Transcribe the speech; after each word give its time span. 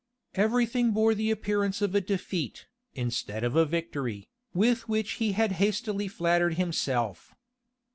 Every 0.33 0.65
thing 0.65 0.93
bore 0.93 1.13
the 1.13 1.29
appearance 1.29 1.79
of 1.79 1.93
a 1.93 2.01
defeat, 2.01 2.65
instead 2.95 3.43
of 3.43 3.55
a 3.55 3.67
victory, 3.67 4.29
with 4.51 4.89
which 4.89 5.11
he 5.21 5.33
had 5.33 5.51
hastily 5.61 6.07
flattered 6.07 6.55
himself. 6.55 7.35